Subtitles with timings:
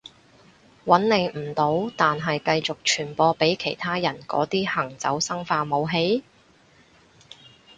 [0.83, 6.23] 搵你唔到但係繼續傳播畀其他人嗰啲行走生化武器？